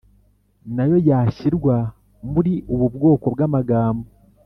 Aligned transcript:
Na 0.75 0.83
yo 0.89 0.97
yashyirwa 1.09 1.75
muri 2.31 2.53
ubu 2.73 2.85
bwoko 2.95 3.25
bw’amagambo? 3.33 4.07